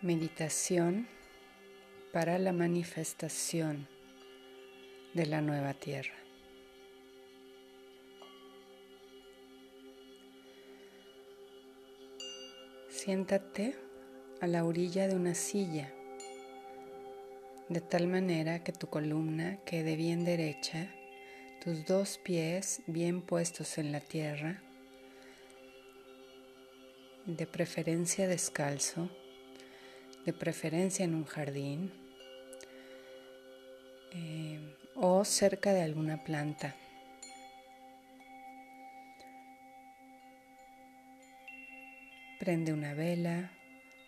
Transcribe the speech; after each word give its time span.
Meditación 0.00 1.08
para 2.12 2.38
la 2.38 2.52
manifestación 2.52 3.88
de 5.12 5.26
la 5.26 5.40
nueva 5.40 5.74
tierra. 5.74 6.14
Siéntate 12.88 13.74
a 14.40 14.46
la 14.46 14.64
orilla 14.64 15.08
de 15.08 15.16
una 15.16 15.34
silla, 15.34 15.92
de 17.68 17.80
tal 17.80 18.06
manera 18.06 18.62
que 18.62 18.70
tu 18.70 18.86
columna 18.86 19.58
quede 19.64 19.96
bien 19.96 20.24
derecha, 20.24 20.94
tus 21.60 21.86
dos 21.86 22.18
pies 22.18 22.82
bien 22.86 23.20
puestos 23.20 23.78
en 23.78 23.90
la 23.90 23.98
tierra, 23.98 24.62
de 27.26 27.48
preferencia 27.48 28.28
descalzo 28.28 29.10
de 30.28 30.34
preferencia 30.34 31.06
en 31.06 31.14
un 31.14 31.24
jardín 31.24 31.90
eh, 34.12 34.60
o 34.94 35.24
cerca 35.24 35.72
de 35.72 35.80
alguna 35.80 36.22
planta. 36.22 36.76
Prende 42.38 42.74
una 42.74 42.92
vela, 42.92 43.52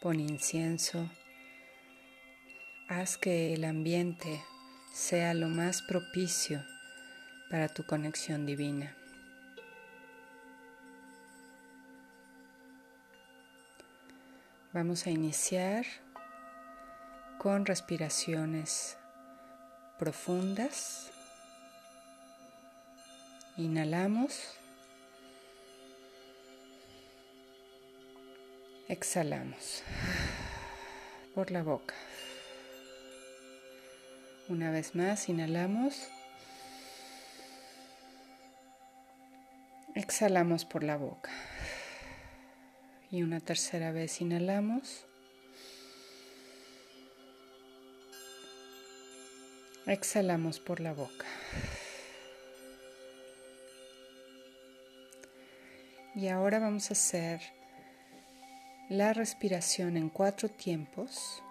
pon 0.02 0.20
incienso, 0.20 1.10
haz 2.86 3.16
que 3.16 3.54
el 3.54 3.64
ambiente 3.64 4.42
sea 4.92 5.32
lo 5.32 5.48
más 5.48 5.80
propicio 5.80 6.62
para 7.48 7.68
tu 7.68 7.86
conexión 7.86 8.44
divina. 8.44 8.94
Vamos 14.74 15.06
a 15.06 15.10
iniciar 15.10 15.86
con 17.40 17.64
respiraciones 17.64 18.98
profundas. 19.98 21.10
Inhalamos. 23.56 24.58
Exhalamos 28.88 29.82
por 31.34 31.50
la 31.50 31.62
boca. 31.62 31.94
Una 34.50 34.70
vez 34.70 34.94
más, 34.94 35.30
inhalamos. 35.30 36.08
Exhalamos 39.94 40.66
por 40.66 40.84
la 40.84 40.98
boca. 40.98 41.30
Y 43.10 43.22
una 43.22 43.40
tercera 43.40 43.92
vez 43.92 44.20
inhalamos. 44.20 45.06
Exhalamos 49.90 50.60
por 50.60 50.78
la 50.78 50.92
boca. 50.92 51.26
Y 56.14 56.28
ahora 56.28 56.60
vamos 56.60 56.90
a 56.90 56.92
hacer 56.92 57.40
la 58.88 59.12
respiración 59.12 59.96
en 59.96 60.08
cuatro 60.08 60.48
tiempos 60.48 61.42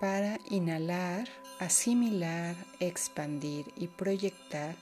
para 0.00 0.40
inhalar, 0.50 1.28
asimilar, 1.60 2.56
expandir 2.80 3.66
y 3.76 3.86
proyectar 3.86 4.74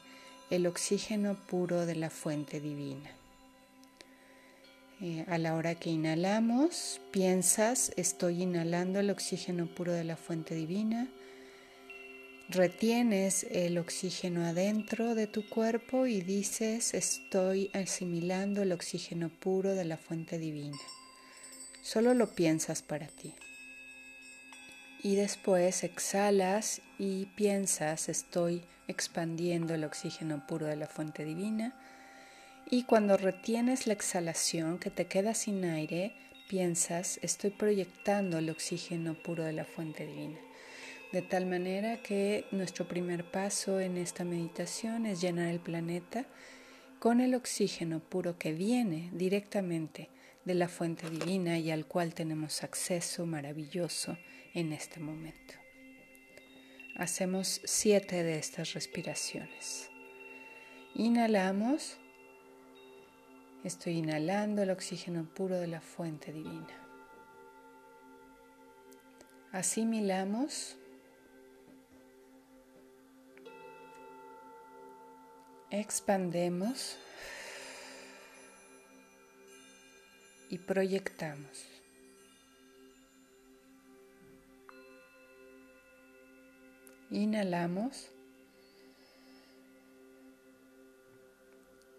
el 0.48 0.66
oxígeno 0.66 1.34
puro 1.46 1.84
de 1.84 1.96
la 1.96 2.08
fuente 2.08 2.58
divina. 2.58 3.10
Eh, 5.02 5.26
a 5.28 5.36
la 5.36 5.56
hora 5.56 5.74
que 5.74 5.90
inhalamos, 5.90 7.02
piensas, 7.10 7.92
estoy 7.98 8.44
inhalando 8.44 8.98
el 8.98 9.10
oxígeno 9.10 9.66
puro 9.66 9.92
de 9.92 10.04
la 10.04 10.16
fuente 10.16 10.54
divina 10.54 11.06
retienes 12.50 13.46
el 13.50 13.78
oxígeno 13.78 14.44
adentro 14.44 15.14
de 15.14 15.26
tu 15.26 15.48
cuerpo 15.48 16.06
y 16.06 16.20
dices, 16.20 16.94
estoy 16.94 17.70
asimilando 17.72 18.62
el 18.62 18.72
oxígeno 18.72 19.28
puro 19.28 19.74
de 19.74 19.84
la 19.84 19.96
fuente 19.96 20.38
divina. 20.38 20.78
Solo 21.82 22.12
lo 22.14 22.34
piensas 22.34 22.82
para 22.82 23.06
ti. 23.06 23.34
Y 25.02 25.14
después 25.14 25.84
exhalas 25.84 26.82
y 26.98 27.26
piensas, 27.26 28.08
estoy 28.08 28.64
expandiendo 28.88 29.74
el 29.74 29.84
oxígeno 29.84 30.46
puro 30.46 30.66
de 30.66 30.76
la 30.76 30.88
fuente 30.88 31.24
divina. 31.24 31.74
Y 32.68 32.82
cuando 32.82 33.16
retienes 33.16 33.86
la 33.86 33.92
exhalación, 33.92 34.78
que 34.78 34.90
te 34.90 35.06
queda 35.06 35.34
sin 35.34 35.64
aire, 35.64 36.12
piensas, 36.48 37.20
estoy 37.22 37.50
proyectando 37.50 38.38
el 38.38 38.50
oxígeno 38.50 39.14
puro 39.14 39.44
de 39.44 39.52
la 39.52 39.64
fuente 39.64 40.04
divina. 40.04 40.38
De 41.12 41.22
tal 41.22 41.46
manera 41.46 42.00
que 42.02 42.46
nuestro 42.52 42.86
primer 42.86 43.24
paso 43.24 43.80
en 43.80 43.96
esta 43.96 44.24
meditación 44.24 45.06
es 45.06 45.20
llenar 45.20 45.48
el 45.48 45.58
planeta 45.58 46.24
con 47.00 47.20
el 47.20 47.34
oxígeno 47.34 47.98
puro 47.98 48.38
que 48.38 48.52
viene 48.52 49.10
directamente 49.12 50.08
de 50.44 50.54
la 50.54 50.68
fuente 50.68 51.10
divina 51.10 51.58
y 51.58 51.72
al 51.72 51.86
cual 51.86 52.14
tenemos 52.14 52.62
acceso 52.62 53.26
maravilloso 53.26 54.16
en 54.54 54.72
este 54.72 55.00
momento. 55.00 55.54
Hacemos 56.96 57.60
siete 57.64 58.22
de 58.22 58.38
estas 58.38 58.74
respiraciones. 58.74 59.90
Inhalamos. 60.94 61.98
Estoy 63.64 63.94
inhalando 63.94 64.62
el 64.62 64.70
oxígeno 64.70 65.24
puro 65.24 65.58
de 65.58 65.66
la 65.66 65.80
fuente 65.80 66.32
divina. 66.32 66.76
Asimilamos 69.52 70.79
expandemos 75.70 76.96
y 80.48 80.58
proyectamos. 80.58 81.64
Inhalamos, 87.12 88.08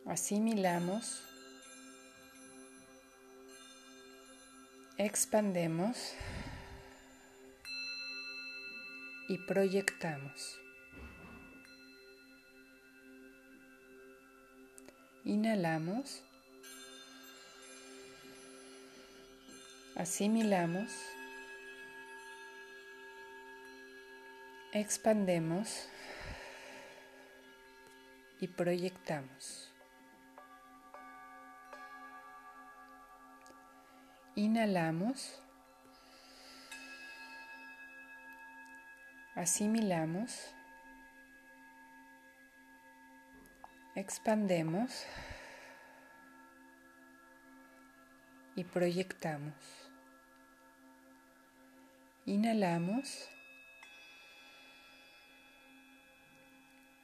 asimilamos, 0.05 1.21
expandemos 4.97 6.13
y 9.27 9.37
proyectamos. 9.39 10.60
Inhalamos. 15.31 16.21
Asimilamos. 19.95 20.91
Expandemos 24.73 25.87
y 28.41 28.49
proyectamos. 28.49 29.71
Inhalamos. 34.35 35.41
Asimilamos. 39.35 40.53
Expandemos 44.01 45.05
y 48.55 48.63
proyectamos. 48.63 49.53
Inhalamos, 52.25 53.29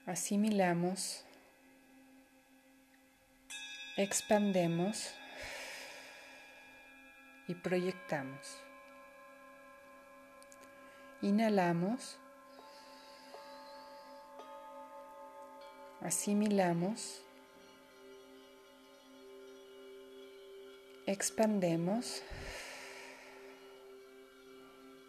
asimilamos, 0.07 1.23
expandemos 3.95 5.13
y 7.47 7.53
proyectamos. 7.53 8.59
Inhalamos, 11.21 12.19
asimilamos, 16.07 17.21
expandemos 21.05 22.23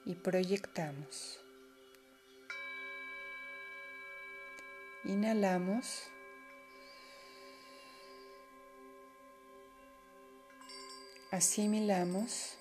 y 0.05 0.17
proyectamos. 0.17 1.41
Inhalamos. 5.05 6.03
Asimilamos, 11.31 12.56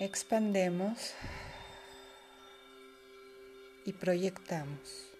expandemos 0.00 1.14
y 3.88 3.94
proyectamos. 3.94 5.14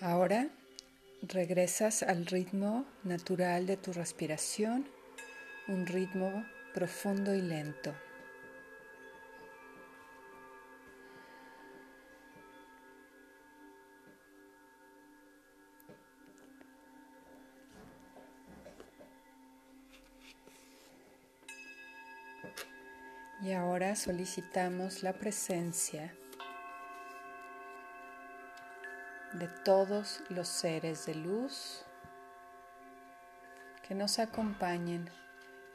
Ahora 0.00 0.50
regresas 1.20 2.04
al 2.04 2.26
ritmo 2.26 2.86
natural 3.02 3.66
de 3.66 3.76
tu 3.76 3.92
respiración, 3.92 4.88
un 5.66 5.84
ritmo 5.84 6.46
profundo 6.74 7.34
y 7.34 7.42
lento. 7.42 7.92
Y 23.48 23.54
ahora 23.54 23.96
solicitamos 23.96 25.02
la 25.02 25.14
presencia 25.14 26.14
de 29.32 29.48
todos 29.64 30.22
los 30.28 30.46
seres 30.48 31.06
de 31.06 31.14
luz 31.14 31.82
que 33.88 33.94
nos 33.94 34.18
acompañen 34.18 35.08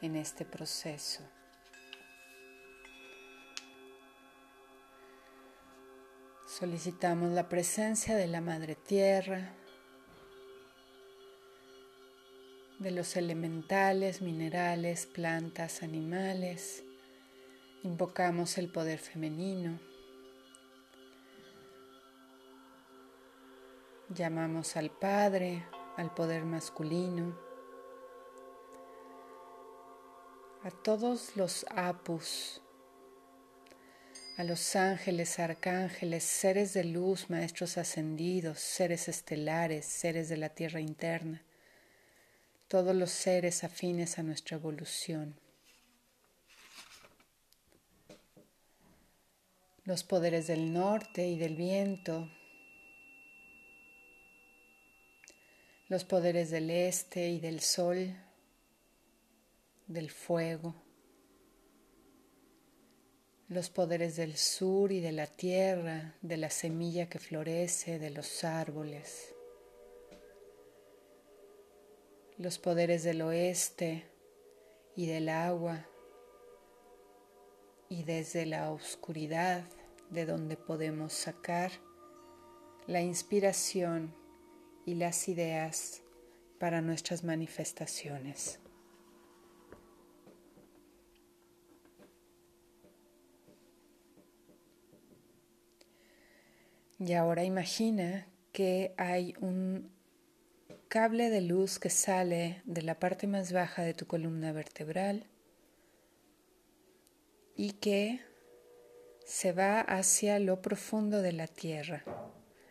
en 0.04 0.16
este 0.16 0.46
proceso. 0.46 1.24
Solicitamos 6.46 7.32
la 7.32 7.50
presencia 7.50 8.16
de 8.16 8.28
la 8.28 8.42
Madre 8.42 8.76
Tierra, 8.76 9.52
de 12.78 12.92
los 12.92 13.16
elementales, 13.16 14.22
minerales, 14.22 15.08
plantas, 15.08 15.82
animales. 15.82 16.84
Invocamos 17.84 18.58
el 18.58 18.70
poder 18.70 18.98
femenino. 18.98 19.78
Llamamos 24.08 24.78
al 24.78 24.90
Padre, 24.90 25.66
al 25.98 26.14
poder 26.14 26.46
masculino, 26.46 27.38
a 30.64 30.72
todos 30.72 31.36
los 31.36 31.66
apus, 31.76 32.62
a 34.38 34.46
los 34.46 34.78
ángeles, 34.78 35.38
arcángeles, 35.40 36.24
seres 36.24 36.74
de 36.74 36.86
luz, 36.86 37.30
maestros 37.30 37.78
ascendidos, 37.78 38.60
seres 38.60 39.10
estelares, 39.10 39.86
seres 39.86 40.30
de 40.30 40.38
la 40.38 40.48
tierra 40.48 40.80
interna, 40.80 41.44
todos 42.70 42.96
los 42.96 43.12
seres 43.12 43.66
afines 43.66 44.18
a 44.20 44.24
nuestra 44.24 44.56
evolución. 44.56 45.43
Los 49.86 50.04
poderes 50.04 50.48
del 50.48 50.72
norte 50.72 51.28
y 51.28 51.38
del 51.38 51.56
viento, 51.56 52.30
los 55.90 56.06
poderes 56.06 56.50
del 56.52 56.70
este 56.70 57.30
y 57.30 57.40
del 57.40 57.60
sol, 57.60 58.16
del 59.88 60.10
fuego, 60.10 60.74
los 63.50 63.70
poderes 63.70 64.16
del 64.16 64.38
sur 64.38 64.92
y 64.92 65.02
de 65.02 65.12
la 65.12 65.28
tierra, 65.28 66.16
de 66.22 66.38
la 66.38 66.50
semilla 66.50 67.10
que 67.10 67.20
florece, 67.20 68.00
de 68.00 68.10
los 68.10 68.46
árboles, 68.46 69.36
los 72.38 72.58
poderes 72.58 73.04
del 73.04 73.22
oeste 73.22 74.06
y 74.96 75.08
del 75.08 75.30
agua, 75.30 75.86
y 77.90 78.04
desde 78.04 78.46
la 78.46 78.72
oscuridad 78.72 79.64
de 80.10 80.26
donde 80.26 80.58
podemos 80.58 81.14
sacar 81.14 81.72
la 82.88 83.02
inspiración 83.02 84.14
y 84.86 84.96
las 84.96 85.28
ideas 85.28 86.02
para 86.60 86.82
nuestras 86.82 87.24
manifestaciones. 87.24 88.60
Y 97.00 97.14
ahora 97.14 97.44
imagina 97.44 98.28
que 98.54 98.94
hay 98.98 99.34
un 99.42 99.92
cable 100.88 101.30
de 101.30 101.42
luz 101.42 101.80
que 101.80 101.90
sale 101.90 102.62
de 102.66 102.82
la 102.82 103.00
parte 103.00 103.28
más 103.28 103.52
baja 103.52 103.82
de 103.82 103.94
tu 103.94 104.06
columna 104.06 104.54
vertebral 104.54 105.26
y 107.56 107.74
que 107.74 108.22
se 109.26 109.52
va 109.52 109.82
hacia 109.82 110.40
lo 110.40 110.62
profundo 110.62 111.22
de 111.22 111.32
la 111.32 111.48
tierra, 111.48 112.04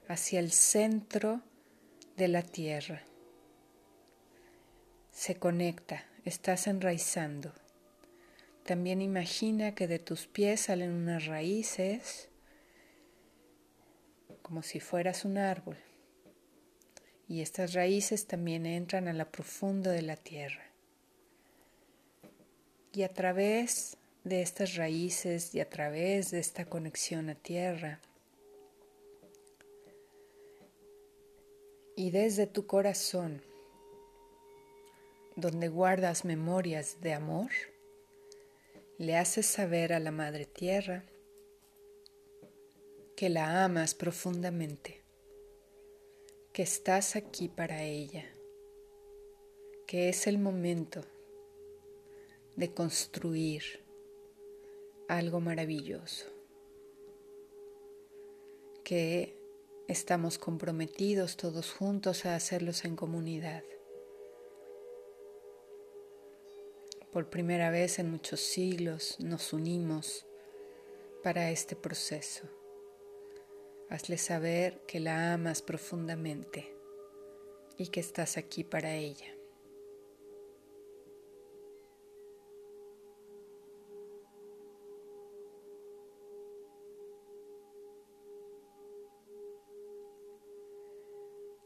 hacia 0.08 0.40
el 0.40 0.52
centro 0.52 1.42
de 2.16 2.28
la 2.28 2.42
tierra. 2.42 3.02
Se 5.10 5.36
conecta, 5.36 6.04
estás 6.24 6.66
enraizando. 6.66 7.52
También 8.64 9.02
imagina 9.02 9.74
que 9.74 9.88
de 9.88 9.98
tus 9.98 10.26
pies 10.26 10.62
salen 10.62 10.92
unas 10.92 11.26
raíces 11.26 12.28
como 14.42 14.62
si 14.62 14.80
fueras 14.80 15.24
un 15.24 15.38
árbol. 15.38 15.78
Y 17.26 17.40
estas 17.40 17.72
raíces 17.72 18.26
también 18.26 18.66
entran 18.66 19.08
a 19.08 19.12
la 19.12 19.30
profundo 19.30 19.90
de 19.90 20.02
la 20.02 20.16
tierra. 20.16 20.64
Y 22.92 23.04
a 23.04 23.08
través 23.08 23.96
de 24.24 24.42
estas 24.42 24.76
raíces 24.76 25.54
y 25.54 25.60
a 25.60 25.68
través 25.68 26.30
de 26.30 26.38
esta 26.38 26.64
conexión 26.66 27.28
a 27.28 27.34
tierra, 27.34 28.00
y 31.96 32.10
desde 32.10 32.46
tu 32.46 32.66
corazón, 32.66 33.42
donde 35.36 35.68
guardas 35.68 36.24
memorias 36.24 37.00
de 37.00 37.12
amor, 37.12 37.50
le 38.98 39.16
haces 39.16 39.46
saber 39.46 39.92
a 39.92 40.00
la 40.00 40.10
Madre 40.10 40.46
Tierra 40.46 41.04
que 43.16 43.28
la 43.28 43.64
amas 43.64 43.94
profundamente, 43.94 45.02
que 46.52 46.62
estás 46.62 47.16
aquí 47.16 47.48
para 47.48 47.82
ella, 47.82 48.24
que 49.86 50.08
es 50.08 50.26
el 50.26 50.38
momento 50.38 51.02
de 52.56 52.72
construir 52.72 53.82
algo 55.16 55.40
maravilloso, 55.40 56.26
que 58.82 59.36
estamos 59.86 60.38
comprometidos 60.38 61.36
todos 61.36 61.72
juntos 61.72 62.24
a 62.24 62.34
hacerlos 62.34 62.86
en 62.86 62.96
comunidad. 62.96 63.62
Por 67.12 67.28
primera 67.28 67.70
vez 67.70 67.98
en 67.98 68.10
muchos 68.10 68.40
siglos 68.40 69.16
nos 69.20 69.52
unimos 69.52 70.24
para 71.22 71.50
este 71.50 71.76
proceso. 71.76 72.48
Hazle 73.90 74.16
saber 74.16 74.80
que 74.86 74.98
la 74.98 75.34
amas 75.34 75.60
profundamente 75.60 76.74
y 77.76 77.88
que 77.88 78.00
estás 78.00 78.38
aquí 78.38 78.64
para 78.64 78.94
ella. 78.94 79.41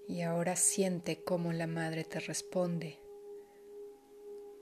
Y 0.08 0.22
ahora 0.22 0.56
siente 0.56 1.22
cómo 1.25 1.52
la 1.52 1.66
madre 1.66 2.04
te 2.04 2.20
responde 2.20 3.00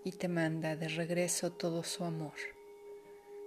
y 0.05 0.13
te 0.13 0.29
manda 0.29 0.77
de 0.77 0.89
regreso 0.89 1.53
todo 1.53 1.83
su 1.83 2.05
amor. 2.05 2.35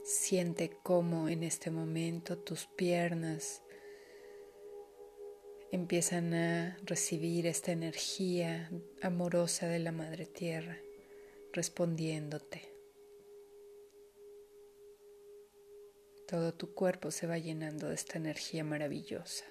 Siente 0.03 0.71
cómo 0.83 1.27
en 1.27 1.43
este 1.43 1.69
momento 1.69 2.37
tus 2.37 2.65
piernas 2.65 3.61
empiezan 5.71 6.33
a 6.33 6.77
recibir 6.83 7.45
esta 7.45 7.71
energía 7.71 8.71
amorosa 9.01 9.67
de 9.67 9.79
la 9.79 9.91
Madre 9.91 10.25
Tierra, 10.25 10.77
respondiéndote. 11.51 12.73
Todo 16.27 16.53
tu 16.53 16.73
cuerpo 16.73 17.11
se 17.11 17.27
va 17.27 17.37
llenando 17.37 17.89
de 17.89 17.95
esta 17.95 18.17
energía 18.17 18.63
maravillosa. 18.63 19.45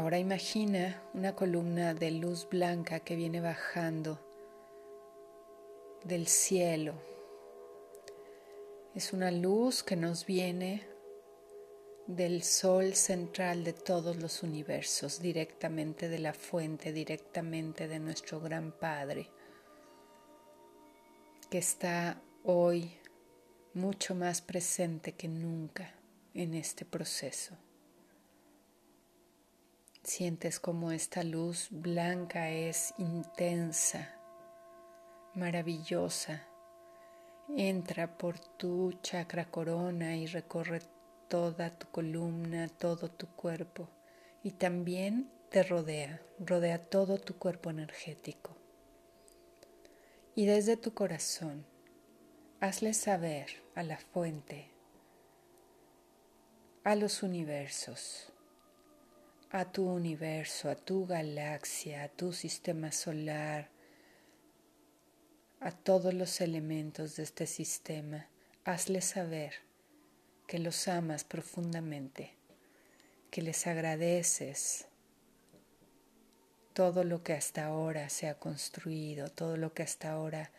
Ahora 0.00 0.18
imagina 0.18 1.02
una 1.12 1.34
columna 1.36 1.92
de 1.92 2.10
luz 2.10 2.48
blanca 2.48 3.00
que 3.00 3.16
viene 3.16 3.42
bajando 3.42 4.18
del 6.04 6.26
cielo. 6.26 6.94
Es 8.94 9.12
una 9.12 9.30
luz 9.30 9.82
que 9.82 9.96
nos 9.96 10.24
viene 10.24 10.88
del 12.06 12.42
sol 12.42 12.94
central 12.94 13.62
de 13.62 13.74
todos 13.74 14.16
los 14.16 14.42
universos, 14.42 15.20
directamente 15.20 16.08
de 16.08 16.18
la 16.18 16.32
fuente, 16.32 16.94
directamente 16.94 17.86
de 17.86 17.98
nuestro 17.98 18.40
gran 18.40 18.72
Padre, 18.72 19.28
que 21.50 21.58
está 21.58 22.22
hoy 22.44 22.96
mucho 23.74 24.14
más 24.14 24.40
presente 24.40 25.12
que 25.12 25.28
nunca 25.28 25.92
en 26.32 26.54
este 26.54 26.86
proceso. 26.86 27.54
Sientes 30.02 30.58
como 30.60 30.92
esta 30.92 31.22
luz 31.22 31.68
blanca 31.70 32.48
es 32.50 32.94
intensa, 32.96 34.08
maravillosa, 35.34 36.46
entra 37.54 38.16
por 38.16 38.38
tu 38.38 38.94
chakra 39.02 39.50
corona 39.50 40.16
y 40.16 40.26
recorre 40.26 40.80
toda 41.28 41.78
tu 41.78 41.86
columna, 41.88 42.68
todo 42.68 43.10
tu 43.10 43.26
cuerpo 43.26 43.90
y 44.42 44.52
también 44.52 45.30
te 45.50 45.62
rodea, 45.62 46.22
rodea 46.38 46.78
todo 46.78 47.18
tu 47.18 47.36
cuerpo 47.36 47.68
energético. 47.68 48.56
Y 50.34 50.46
desde 50.46 50.78
tu 50.78 50.94
corazón, 50.94 51.66
hazle 52.60 52.94
saber 52.94 53.50
a 53.74 53.82
la 53.82 53.98
fuente, 53.98 54.70
a 56.84 56.94
los 56.94 57.22
universos, 57.22 58.32
a 59.52 59.64
tu 59.64 59.84
universo, 59.84 60.70
a 60.70 60.76
tu 60.76 61.06
galaxia, 61.06 62.04
a 62.04 62.08
tu 62.08 62.32
sistema 62.32 62.92
solar, 62.92 63.68
a 65.58 65.72
todos 65.72 66.14
los 66.14 66.40
elementos 66.40 67.16
de 67.16 67.24
este 67.24 67.46
sistema, 67.46 68.28
hazle 68.64 69.00
saber 69.00 69.54
que 70.46 70.60
los 70.60 70.86
amas 70.86 71.24
profundamente, 71.24 72.36
que 73.30 73.42
les 73.42 73.66
agradeces 73.66 74.86
todo 76.72 77.02
lo 77.02 77.24
que 77.24 77.32
hasta 77.32 77.66
ahora 77.66 78.08
se 78.08 78.28
ha 78.28 78.38
construido, 78.38 79.28
todo 79.28 79.56
lo 79.56 79.74
que 79.74 79.82
hasta 79.82 80.12
ahora 80.12 80.52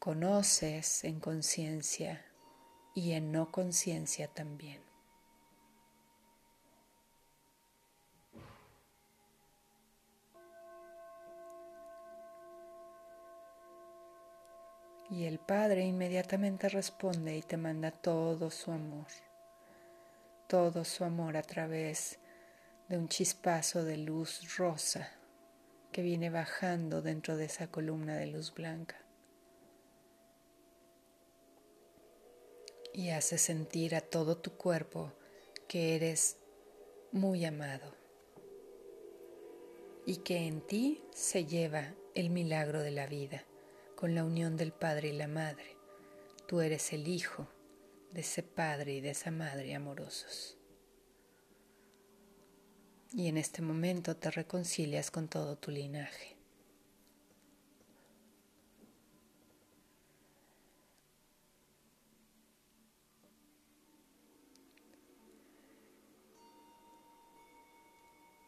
conoces 0.00 1.04
en 1.04 1.20
conciencia 1.20 2.24
y 2.94 3.12
en 3.12 3.30
no 3.30 3.52
conciencia 3.52 4.26
también. 4.26 4.91
Y 15.12 15.26
el 15.26 15.38
Padre 15.38 15.84
inmediatamente 15.84 16.70
responde 16.70 17.36
y 17.36 17.42
te 17.42 17.58
manda 17.58 17.90
todo 17.90 18.50
su 18.50 18.72
amor, 18.72 19.08
todo 20.48 20.86
su 20.86 21.04
amor 21.04 21.36
a 21.36 21.42
través 21.42 22.18
de 22.88 22.96
un 22.96 23.08
chispazo 23.08 23.84
de 23.84 23.98
luz 23.98 24.56
rosa 24.56 25.10
que 25.92 26.00
viene 26.00 26.30
bajando 26.30 27.02
dentro 27.02 27.36
de 27.36 27.44
esa 27.44 27.66
columna 27.66 28.16
de 28.16 28.28
luz 28.28 28.54
blanca. 28.54 28.96
Y 32.94 33.10
hace 33.10 33.36
sentir 33.36 33.94
a 33.94 34.00
todo 34.00 34.38
tu 34.38 34.52
cuerpo 34.56 35.12
que 35.68 35.94
eres 35.94 36.38
muy 37.10 37.44
amado 37.44 37.94
y 40.06 40.16
que 40.18 40.46
en 40.46 40.62
ti 40.62 41.04
se 41.12 41.44
lleva 41.44 41.92
el 42.14 42.30
milagro 42.30 42.80
de 42.80 42.92
la 42.92 43.06
vida 43.06 43.44
con 44.02 44.16
la 44.16 44.24
unión 44.24 44.56
del 44.56 44.72
Padre 44.72 45.10
y 45.10 45.12
la 45.12 45.28
Madre. 45.28 45.76
Tú 46.48 46.60
eres 46.60 46.92
el 46.92 47.06
Hijo 47.06 47.46
de 48.10 48.22
ese 48.22 48.42
Padre 48.42 48.94
y 48.94 49.00
de 49.00 49.10
esa 49.10 49.30
Madre 49.30 49.76
amorosos. 49.76 50.58
Y 53.12 53.28
en 53.28 53.36
este 53.36 53.62
momento 53.62 54.16
te 54.16 54.32
reconcilias 54.32 55.12
con 55.12 55.28
todo 55.28 55.54
tu 55.54 55.70
linaje. 55.70 56.36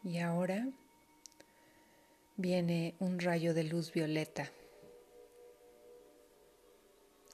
Y 0.03 0.17
ahora 0.17 0.67
viene 2.35 2.95
un 2.99 3.21
rayo 3.21 3.53
de 3.53 3.63
luz 3.63 3.93
violeta 3.93 4.51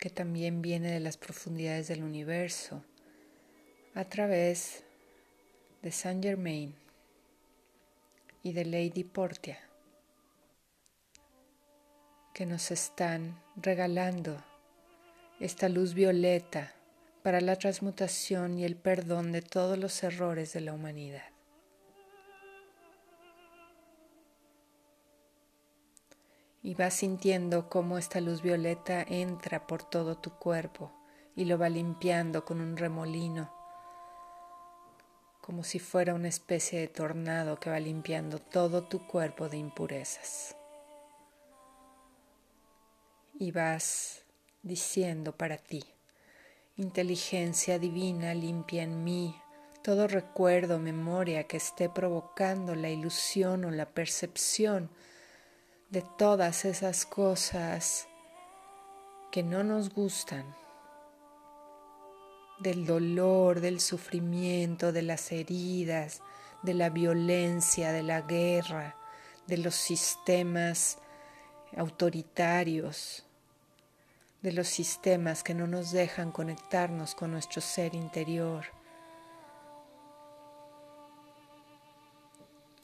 que 0.01 0.10
también 0.10 0.63
viene 0.63 0.91
de 0.91 1.00
las 1.00 1.15
profundidades 1.15 1.88
del 1.88 2.01
universo 2.01 2.84
a 3.93 4.03
través 4.03 4.84
de 5.84 5.91
Saint 5.91 6.24
Germain 6.24 6.74
y 8.41 8.53
de 8.53 8.65
Lady 8.65 9.03
Portia, 9.03 9.60
que 12.34 12.48
nos 12.48 12.72
están 12.72 13.39
regalando 13.55 14.43
esta 15.39 15.70
luz 15.70 15.93
violeta 15.93 16.74
para 17.22 17.39
la 17.39 17.55
transmutación 17.55 18.58
y 18.58 18.65
el 18.65 18.77
perdón 18.77 19.31
de 19.31 19.43
todos 19.43 19.77
los 19.77 20.01
errores 20.01 20.51
de 20.53 20.62
la 20.62 20.74
humanidad. 20.74 21.29
Y 26.63 26.75
vas 26.75 26.94
sintiendo 26.94 27.70
cómo 27.70 27.98
esta 27.98 28.22
luz 28.22 28.41
violeta 28.41 29.01
entra 29.01 29.65
por 29.68 29.84
todo 29.84 30.18
tu 30.18 30.32
cuerpo 30.32 30.91
y 31.36 31.46
lo 31.46 31.58
va 31.58 31.70
limpiando 31.70 32.46
con 32.46 32.62
un 32.62 32.77
remolino, 32.77 33.51
como 35.41 35.63
si 35.63 35.80
fuera 35.80 36.13
una 36.13 36.27
especie 36.27 36.80
de 36.80 36.88
tornado 36.88 37.60
que 37.60 37.70
va 37.70 37.80
limpiando 37.80 38.39
todo 38.39 38.84
tu 38.84 39.08
cuerpo 39.08 39.50
de 39.50 39.58
impurezas. 39.58 40.56
Y 43.39 43.51
vas 43.51 44.24
diciendo 44.62 45.36
para 45.36 45.58
ti, 45.58 45.84
inteligencia 46.77 47.80
divina 47.80 48.36
limpia 48.36 48.84
en 48.84 49.03
mí 49.03 49.36
todo 49.82 50.08
recuerdo, 50.08 50.77
memoria 50.77 51.48
que 51.48 51.58
esté 51.58 51.89
provocando 51.89 52.75
la 52.75 52.91
ilusión 52.91 53.65
o 53.65 53.72
la 53.72 53.89
percepción 53.89 54.91
de 55.91 56.01
todas 56.01 56.63
esas 56.63 57.05
cosas 57.05 58.07
que 59.29 59.43
no 59.43 59.62
nos 59.62 59.93
gustan, 59.93 60.45
del 62.60 62.86
dolor, 62.86 63.60
del 63.60 63.81
sufrimiento, 63.81 64.93
de 64.93 65.01
las 65.01 65.33
heridas, 65.33 66.21
de 66.63 66.75
la 66.75 66.89
violencia, 66.89 67.91
de 67.91 68.03
la 68.03 68.21
guerra, 68.21 68.95
de 69.48 69.57
los 69.57 69.75
sistemas 69.75 70.98
autoritarios, 71.75 73.25
de 74.41 74.53
los 74.53 74.69
sistemas 74.69 75.43
que 75.43 75.53
no 75.53 75.67
nos 75.67 75.91
dejan 75.91 76.31
conectarnos 76.31 77.15
con 77.15 77.31
nuestro 77.31 77.60
ser 77.62 77.95
interior. 77.95 78.65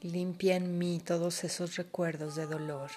Limpia 0.02 0.56
en 0.56 0.78
mí 0.78 1.00
todos 1.00 1.44
esos 1.44 1.76
recuerdos 1.76 2.36
de 2.36 2.46
dolor. 2.46 2.92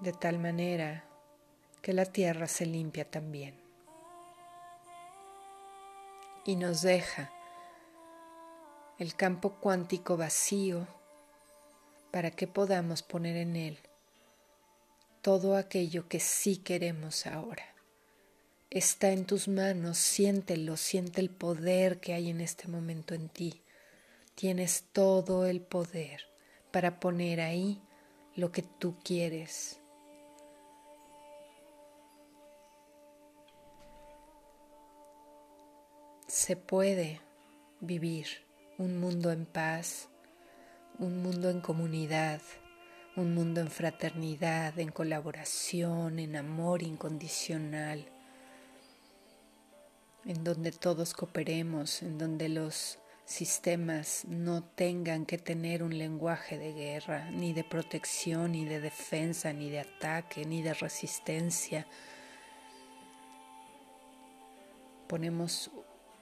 De 0.00 0.12
tal 0.12 0.40
manera 0.40 1.04
que 1.80 1.92
la 1.92 2.06
tierra 2.06 2.48
se 2.48 2.66
limpia 2.66 3.08
también. 3.08 3.54
Y 6.44 6.56
nos 6.56 6.82
deja 6.82 7.30
el 8.98 9.14
campo 9.14 9.60
cuántico 9.60 10.16
vacío 10.16 10.88
para 12.10 12.32
que 12.32 12.48
podamos 12.48 13.04
poner 13.04 13.36
en 13.36 13.54
él 13.54 13.78
todo 15.22 15.56
aquello 15.56 16.08
que 16.08 16.18
sí 16.18 16.56
queremos 16.56 17.26
ahora 17.28 17.73
está 18.74 19.12
en 19.12 19.24
tus 19.24 19.46
manos, 19.46 19.98
siéntelo, 19.98 20.76
siente 20.76 21.20
el 21.20 21.30
poder 21.30 22.00
que 22.00 22.12
hay 22.12 22.28
en 22.28 22.40
este 22.40 22.66
momento 22.66 23.14
en 23.14 23.28
ti. 23.28 23.62
Tienes 24.34 24.86
todo 24.92 25.46
el 25.46 25.60
poder 25.60 26.22
para 26.72 26.98
poner 26.98 27.40
ahí 27.40 27.80
lo 28.34 28.50
que 28.50 28.62
tú 28.62 28.96
quieres. 29.04 29.78
Se 36.26 36.56
puede 36.56 37.20
vivir 37.78 38.26
un 38.76 38.98
mundo 38.98 39.30
en 39.30 39.46
paz, 39.46 40.08
un 40.98 41.22
mundo 41.22 41.48
en 41.48 41.60
comunidad, 41.60 42.40
un 43.14 43.34
mundo 43.34 43.60
en 43.60 43.68
fraternidad, 43.68 44.76
en 44.80 44.90
colaboración, 44.90 46.18
en 46.18 46.34
amor 46.34 46.82
incondicional 46.82 48.13
en 50.24 50.44
donde 50.44 50.72
todos 50.72 51.14
cooperemos, 51.14 52.02
en 52.02 52.18
donde 52.18 52.48
los 52.48 52.98
sistemas 53.24 54.24
no 54.26 54.62
tengan 54.62 55.26
que 55.26 55.38
tener 55.38 55.82
un 55.82 55.96
lenguaje 55.96 56.58
de 56.58 56.72
guerra, 56.72 57.30
ni 57.30 57.52
de 57.52 57.64
protección, 57.64 58.52
ni 58.52 58.64
de 58.64 58.80
defensa, 58.80 59.52
ni 59.52 59.70
de 59.70 59.80
ataque, 59.80 60.44
ni 60.44 60.62
de 60.62 60.74
resistencia, 60.74 61.86
Ponemos 65.06 65.70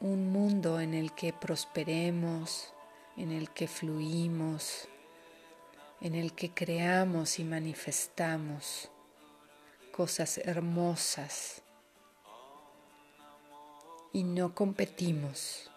un 0.00 0.32
mundo 0.32 0.80
en 0.80 0.92
el 0.92 1.12
que 1.12 1.32
prosperemos, 1.32 2.74
en 3.16 3.30
el 3.30 3.50
que 3.50 3.68
fluimos, 3.68 4.88
en 6.00 6.16
el 6.16 6.34
que 6.34 6.52
creamos 6.52 7.38
y 7.38 7.44
manifestamos 7.44 8.90
cosas 9.92 10.38
hermosas 10.38 11.61
y 14.12 14.24
no 14.24 14.54
competimos, 14.54 15.70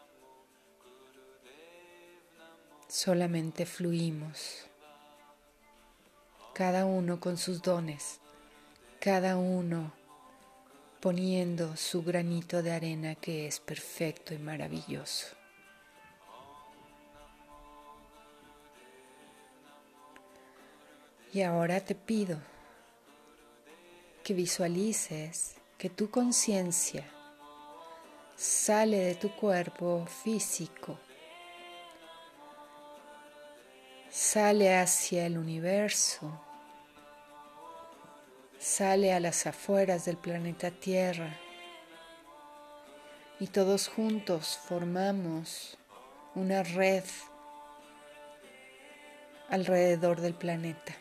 solamente 2.88 3.66
fluimos, 3.66 4.66
cada 6.54 6.86
uno 6.86 7.20
con 7.20 7.38
sus 7.38 7.62
dones, 7.62 8.20
cada 9.00 9.38
uno 9.38 9.94
poniendo 11.00 11.78
su 11.78 12.04
granito 12.04 12.62
de 12.62 12.72
arena 12.72 13.16
que 13.16 13.48
es 13.48 13.60
perfecto 13.60 14.34
y 14.34 14.38
maravilloso. 14.38 15.28
Y 21.32 21.42
ahora 21.42 21.82
te 21.82 21.96
pido 21.96 22.40
que 24.24 24.34
visualices 24.34 25.56
que 25.78 25.90
tu 25.90 26.10
conciencia 26.10 27.06
sale 28.36 28.98
de 28.98 29.16
tu 29.16 29.32
cuerpo 29.32 30.06
físico, 30.06 31.00
sale 34.10 34.78
hacia 34.78 35.26
el 35.26 35.38
universo, 35.38 36.42
sale 38.60 39.14
a 39.14 39.20
las 39.20 39.48
afueras 39.48 40.06
del 40.06 40.18
planeta 40.18 40.72
Tierra. 40.72 41.38
Y 43.40 43.48
todos 43.48 43.90
juntos 43.90 44.58
formamos 44.66 45.78
una 46.36 46.64
red 46.64 47.04
alrededor 49.50 50.22
del 50.22 50.34
planeta. 50.34 50.96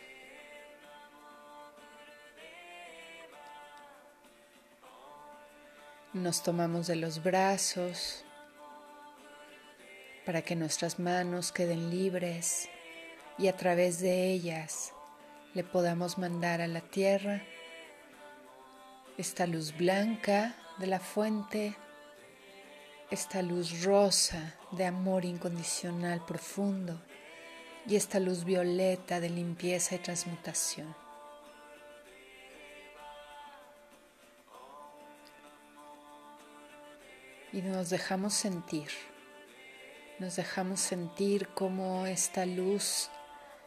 Nos 6.14 6.44
tomamos 6.44 6.87
de 6.87 6.94
los 6.94 7.25
brazos 7.25 8.25
para 10.25 10.42
que 10.42 10.54
nuestras 10.54 11.00
manos 11.00 11.50
queden 11.50 11.90
libres 11.90 12.68
y 13.37 13.49
a 13.49 13.56
través 13.56 13.99
de 13.99 14.30
ellas 14.30 14.92
le 15.54 15.64
podamos 15.64 16.16
mandar 16.16 16.61
a 16.61 16.68
la 16.68 16.83
tierra 16.83 17.42
esta 19.18 19.49
luz 19.49 19.76
blanca 19.76 20.54
de 20.78 20.87
la 20.87 21.00
fuente, 21.00 21.75
esta 23.11 23.42
luz 23.42 23.83
rosa 23.83 24.54
de 24.71 24.87
amor 24.87 25.25
incondicional 25.25 26.25
profundo 26.25 27.02
y 27.88 27.97
esta 27.97 28.21
luz 28.21 28.44
violeta 28.44 29.18
de 29.18 29.30
limpieza 29.30 29.97
y 29.97 29.99
transmutación. 29.99 31.04
Y 37.55 37.63
nos 37.63 37.89
dejamos 37.89 38.35
sentir, 38.35 38.89
nos 40.19 40.37
dejamos 40.37 40.81
sentir 40.81 41.49
cómo 41.55 42.05
esta 42.07 42.45
luz 42.45 43.09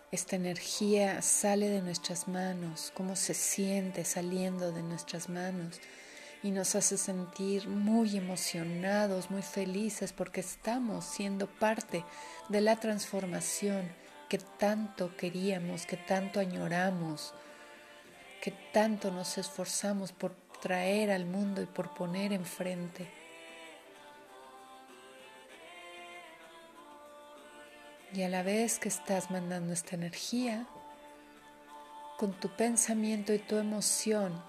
esta 0.10 0.38
energía 0.38 1.21
sale 1.21 1.69
de 1.69 1.82
nuestras 1.82 2.30
manos, 2.30 2.93
cómo 2.95 3.17
se 3.17 3.34
siente 3.34 4.06
saliendo 4.06 4.71
de 4.71 4.82
nuestras 4.82 5.28
manos 5.28 5.82
y 6.41 6.52
nos 6.52 6.76
hace 6.76 6.97
sentir 6.97 7.67
muy 7.67 8.15
emocionados, 8.15 9.30
muy 9.30 9.41
felices 9.41 10.13
porque 10.13 10.39
estamos 10.39 11.04
siendo 11.04 11.47
parte 11.47 12.06
de 12.47 12.62
la 12.62 12.78
transformación 12.80 13.89
que 14.30 14.38
tanto 14.38 15.15
queríamos, 15.17 15.86
que 15.86 15.97
tanto 15.97 16.39
añoramos, 16.39 17.34
que 18.41 18.52
tanto 18.71 19.12
nos 19.12 19.38
esforzamos 19.38 20.13
por 20.13 20.36
traer 20.62 21.12
al 21.12 21.26
mundo 21.26 21.62
y 21.62 21.65
por 21.65 21.93
poner 21.93 22.32
enfrente. 22.32 23.16
Y 28.13 28.24
a 28.24 28.30
la 28.30 28.41
vez 28.41 28.80
que 28.80 28.88
estás 28.88 29.30
mandando 29.32 29.74
esta 29.74 29.96
energía, 29.96 30.65
con 32.17 32.34
tu 32.34 32.50
pensamiento 32.50 33.34
y 33.34 33.39
tu 33.39 33.58
emoción, 33.58 34.41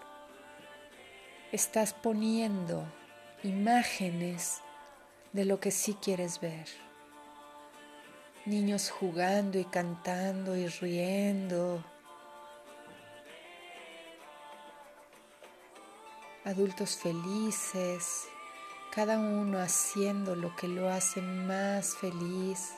estás 1.53 1.93
poniendo 1.93 2.85
imágenes 3.43 4.61
de 5.33 5.45
lo 5.45 5.61
que 5.61 5.71
sí 5.71 5.95
quieres 5.95 6.41
ver. 6.41 6.67
Niños 8.47 8.91
jugando 8.91 9.59
y 9.59 9.65
cantando 9.65 10.57
y 10.57 10.69
riendo. 10.69 11.85
Adultos 16.45 16.97
felices, 16.97 18.29
cada 18.95 19.19
uno 19.19 19.59
haciendo 19.59 20.35
lo 20.35 20.57
que 20.57 20.69
lo 20.69 20.89
hace 20.89 21.21
más 21.21 21.95
feliz. 21.97 22.73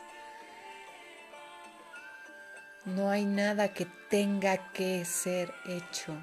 No 2.87 3.11
hay 3.11 3.27
nada 3.27 3.75
que 3.75 3.85
tenga 4.09 4.73
que 4.73 5.05
ser 5.05 5.53
hecho. 5.67 6.15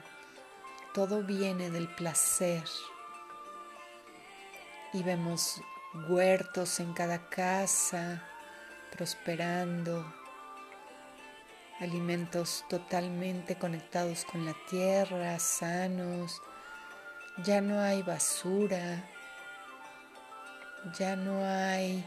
Todo 0.92 1.22
viene 1.22 1.70
del 1.70 1.88
placer. 1.88 2.64
Y 4.92 5.04
vemos 5.04 5.62
huertos 6.10 6.80
en 6.80 6.94
cada 6.94 7.30
casa, 7.30 8.24
prosperando, 8.92 10.12
alimentos 11.80 12.66
totalmente 12.68 13.56
conectados 13.56 14.26
con 14.26 14.44
la 14.44 14.56
tierra, 14.68 15.38
sanos. 15.38 16.42
Ya 17.44 17.62
no 17.62 17.80
hay 17.80 18.02
basura, 18.02 19.08
ya 20.98 21.16
no 21.16 21.46
hay 21.46 22.04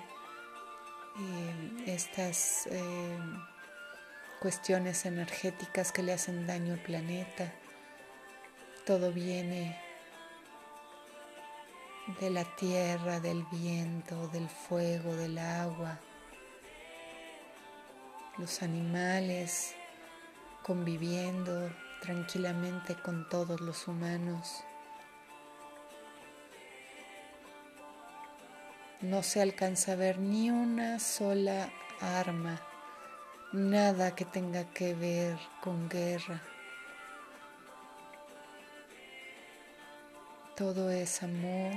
eh, 1.20 1.84
estas... 1.86 2.66
Eh, 2.66 3.18
cuestiones 4.40 5.04
energéticas 5.04 5.92
que 5.92 6.02
le 6.02 6.14
hacen 6.14 6.46
daño 6.46 6.72
al 6.72 6.80
planeta. 6.80 7.52
Todo 8.86 9.12
viene 9.12 9.78
de 12.20 12.30
la 12.30 12.44
tierra, 12.56 13.20
del 13.20 13.44
viento, 13.52 14.28
del 14.28 14.48
fuego, 14.48 15.14
del 15.14 15.36
agua. 15.36 16.00
Los 18.38 18.62
animales 18.62 19.74
conviviendo 20.62 21.70
tranquilamente 22.00 22.94
con 22.94 23.28
todos 23.28 23.60
los 23.60 23.86
humanos. 23.86 24.64
No 29.02 29.22
se 29.22 29.42
alcanza 29.42 29.92
a 29.92 29.96
ver 29.96 30.18
ni 30.18 30.50
una 30.50 30.98
sola 30.98 31.70
arma 32.00 32.69
nada 33.52 34.14
que 34.14 34.24
tenga 34.24 34.64
que 34.72 34.94
ver 34.94 35.36
con 35.60 35.88
guerra. 35.88 36.40
Todo 40.56 40.90
es 40.90 41.22
amor, 41.22 41.74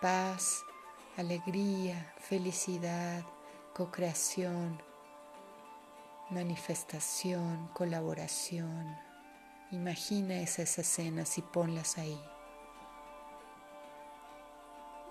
paz, 0.00 0.64
alegría, 1.16 2.12
felicidad, 2.18 3.22
co-creación, 3.74 4.82
manifestación, 6.30 7.68
colaboración. 7.68 8.96
Imagina 9.70 10.40
esas 10.40 10.78
escenas 10.78 11.38
y 11.38 11.42
ponlas 11.42 11.96
ahí. 11.98 12.20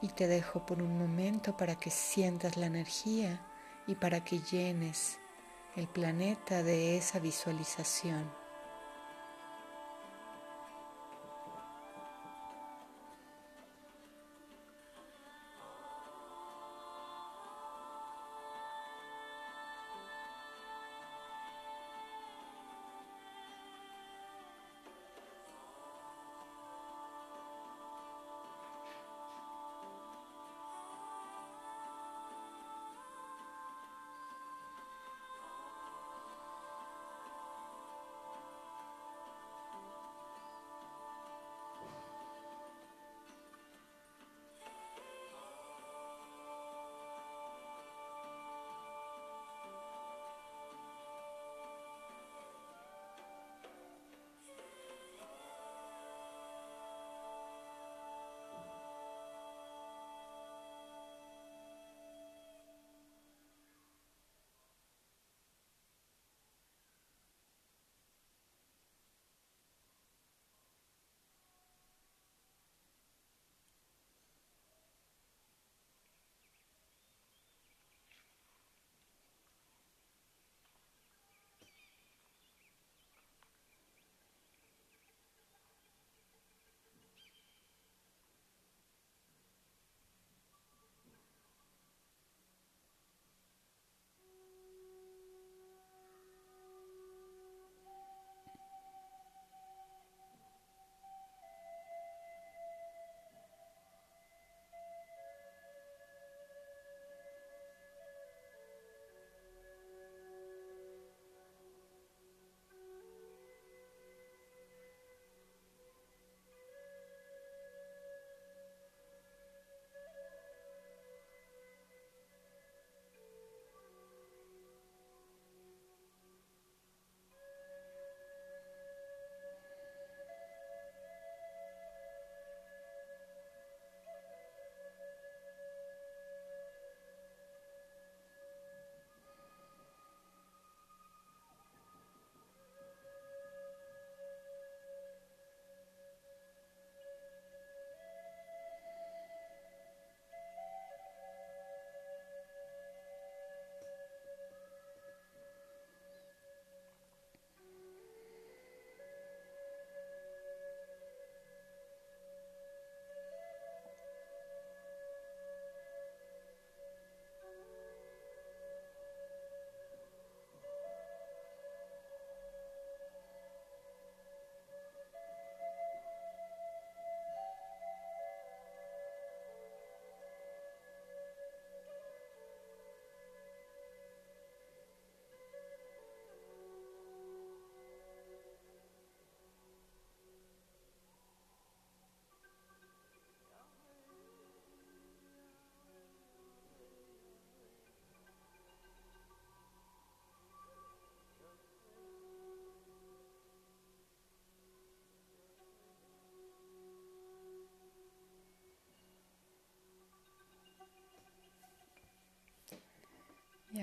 Y 0.01 0.09
te 0.09 0.27
dejo 0.27 0.65
por 0.65 0.81
un 0.81 0.97
momento 0.97 1.55
para 1.55 1.75
que 1.75 1.91
sientas 1.91 2.57
la 2.57 2.65
energía 2.65 3.39
y 3.87 3.95
para 3.95 4.23
que 4.23 4.39
llenes 4.39 5.19
el 5.75 5.87
planeta 5.87 6.63
de 6.63 6.95
esa 6.97 7.19
visualización. 7.19 8.44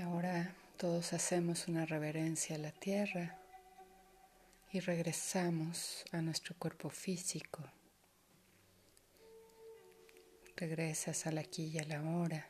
Ahora 0.03 0.55
todos 0.77 1.13
hacemos 1.13 1.69
una 1.69 1.87
reverencia 1.87 2.57
a 2.57 2.59
la 2.59 2.73
tierra 2.73 3.39
y 4.71 4.81
regresamos 4.81 6.05
a 6.13 6.21
nuestro 6.21 6.57
cuerpo 6.59 6.91
físico. 6.91 7.63
Regresas 10.57 11.27
al 11.27 11.39
aquí 11.39 11.67
y 11.67 11.79
a 11.79 11.85
la 11.85 12.03
hora. 12.03 12.49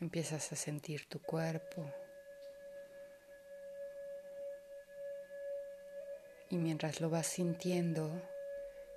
Empiezas 0.00 0.52
a 0.52 0.56
sentir 0.56 1.08
tu 1.08 1.20
cuerpo. 1.20 1.90
Y 6.48 6.56
mientras 6.58 7.00
lo 7.00 7.10
vas 7.10 7.26
sintiendo, 7.26 8.22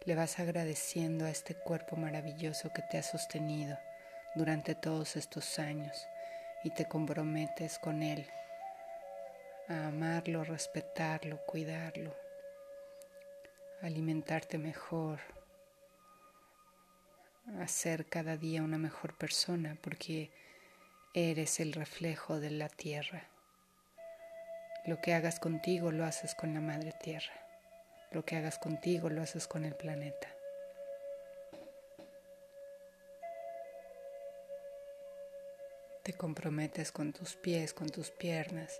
le 0.06 0.16
vas 0.16 0.40
agradeciendo 0.40 1.26
a 1.26 1.30
este 1.30 1.56
cuerpo 1.56 1.96
maravilloso 1.96 2.72
que 2.74 2.84
te 2.90 2.98
ha 2.98 3.04
sostenido 3.04 3.78
durante 4.36 4.76
todos 4.76 5.16
estos 5.16 5.60
años 5.60 6.08
y 6.64 6.72
te 6.72 6.86
comprometes 6.88 7.80
con 7.80 8.04
Él 8.04 8.26
a 9.68 9.88
amarlo, 9.88 10.44
respetarlo, 10.44 11.38
cuidarlo, 11.46 12.16
alimentarte 13.82 14.58
mejor, 14.58 15.20
a 17.60 17.68
ser 17.68 18.06
cada 18.06 18.38
día 18.38 18.62
una 18.62 18.78
mejor 18.78 19.18
persona 19.18 19.78
porque 19.82 20.32
eres 21.14 21.60
el 21.60 21.74
reflejo 21.74 22.40
de 22.40 22.52
la 22.52 22.70
tierra. 22.70 23.28
Lo 24.86 25.00
que 25.00 25.14
hagas 25.14 25.40
contigo 25.40 25.92
lo 25.92 26.06
haces 26.06 26.36
con 26.36 26.54
la 26.54 26.62
madre 26.62 26.94
tierra. 27.02 27.34
Lo 28.12 28.26
que 28.26 28.36
hagas 28.36 28.60
contigo 28.60 29.10
lo 29.10 29.22
haces 29.22 29.48
con 29.48 29.64
el 29.64 29.76
planeta. 29.76 30.33
Te 36.14 36.20
comprometes 36.20 36.92
con 36.92 37.12
tus 37.12 37.36
pies, 37.36 37.74
con 37.74 37.90
tus 37.90 38.12
piernas, 38.12 38.80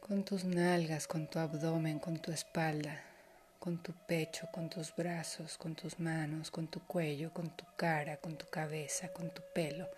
con 0.00 0.24
tus 0.24 0.44
nalgas, 0.44 1.06
con 1.06 1.28
tu 1.28 1.38
abdomen, 1.38 1.98
con 1.98 2.18
tu 2.18 2.32
espalda, 2.32 3.04
con 3.58 3.82
tu 3.82 3.92
pecho, 4.06 4.48
con 4.50 4.70
tus 4.70 4.96
brazos, 4.96 5.58
con 5.58 5.74
tus 5.74 6.00
manos, 6.00 6.50
con 6.50 6.68
tu 6.68 6.80
cuello, 6.86 7.30
con 7.34 7.54
tu 7.54 7.66
cara, 7.76 8.16
con 8.16 8.38
tu 8.38 8.46
cabeza, 8.46 9.12
con 9.12 9.28
tu 9.28 9.42
pelo, 9.54 9.90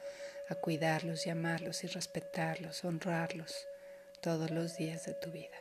a 0.48 0.56
cuidarlos 0.56 1.24
y 1.28 1.30
amarlos 1.30 1.84
y 1.84 1.86
respetarlos, 1.86 2.84
honrarlos 2.84 3.54
todos 4.20 4.50
los 4.50 4.78
días 4.78 5.06
de 5.06 5.14
tu 5.14 5.30
vida. 5.30 5.56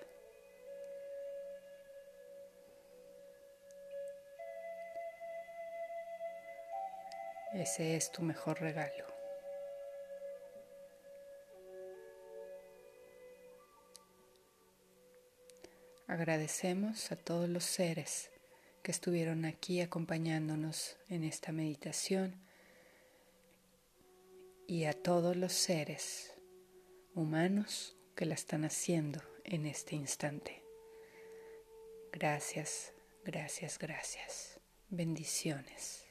Ese 7.53 7.95
es 7.95 8.12
tu 8.12 8.23
mejor 8.23 8.60
regalo. 8.60 9.09
Agradecemos 16.10 17.12
a 17.12 17.15
todos 17.15 17.48
los 17.48 17.63
seres 17.63 18.32
que 18.82 18.89
estuvieron 18.89 19.45
aquí 19.45 19.80
acompañándonos 19.80 20.98
en 21.08 21.24
esta 21.24 21.52
meditación 21.52 22.36
y 24.65 24.86
a 24.86 24.93
todos 24.93 25.38
los 25.38 25.54
seres 25.54 26.34
humanos 27.13 27.95
que 28.15 28.26
la 28.26 28.34
están 28.34 28.65
haciendo 28.65 29.22
en 29.43 29.67
este 29.67 29.95
instante. 29.95 30.63
Gracias, 32.12 32.91
gracias, 33.24 33.78
gracias. 33.78 34.60
Bendiciones. 34.89 36.09